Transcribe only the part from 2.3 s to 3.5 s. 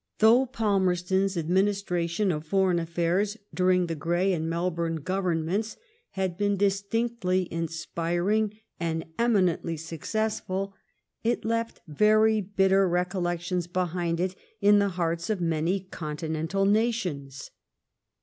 of foreign affairs